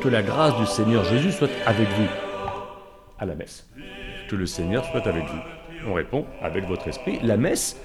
Que 0.00 0.08
la 0.08 0.22
grâce 0.22 0.56
du 0.58 0.66
Seigneur 0.66 1.04
Jésus 1.04 1.32
soit 1.32 1.50
avec 1.66 1.88
vous 1.88 2.08
à 3.18 3.26
la 3.26 3.34
messe 3.34 3.66
que 4.28 4.36
le 4.36 4.46
Seigneur 4.46 4.84
soit 4.84 5.06
avec 5.06 5.24
vous. 5.24 5.90
On 5.90 5.94
répond 5.94 6.24
avec 6.42 6.66
votre 6.66 6.86
esprit. 6.88 7.18
La 7.22 7.36
messe 7.36 7.76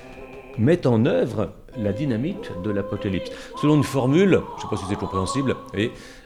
met 0.58 0.86
en 0.86 1.06
œuvre 1.06 1.52
la 1.78 1.92
dynamique 1.94 2.52
de 2.64 2.70
l'Apocalypse. 2.70 3.32
Selon 3.60 3.76
une 3.76 3.84
formule, 3.84 4.30
je 4.30 4.36
ne 4.36 4.62
sais 4.62 4.68
pas 4.70 4.78
si 4.78 4.86
c'est 4.88 4.96
compréhensible, 4.96 5.56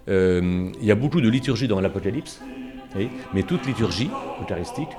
euh, 0.09 0.69
il 0.79 0.85
y 0.85 0.91
a 0.91 0.95
beaucoup 0.95 1.21
de 1.21 1.29
liturgie 1.29 1.67
dans 1.67 1.79
l'Apocalypse, 1.79 2.41
mais 3.33 3.43
toute 3.43 3.65
liturgie 3.65 4.09
eucharistique 4.41 4.89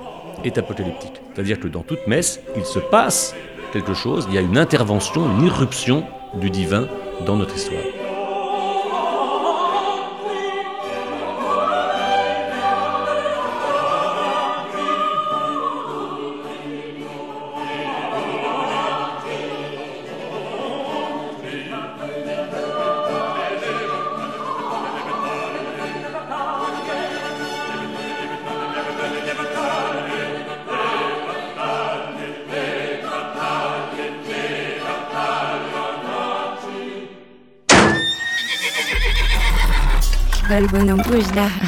est 0.43 0.57
apocalyptique. 0.57 1.21
C'est-à-dire 1.33 1.59
que 1.59 1.67
dans 1.67 1.81
toute 1.81 2.07
messe, 2.07 2.39
il 2.55 2.65
se 2.65 2.79
passe 2.79 3.35
quelque 3.73 3.93
chose, 3.93 4.25
il 4.29 4.35
y 4.35 4.37
a 4.37 4.41
une 4.41 4.57
intervention, 4.57 5.25
une 5.37 5.45
irruption 5.45 6.05
du 6.35 6.49
divin 6.49 6.87
dans 7.25 7.35
notre 7.35 7.55
histoire. 7.55 7.98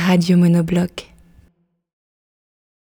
Radio 0.08 0.36
Monobloc. 0.38 1.11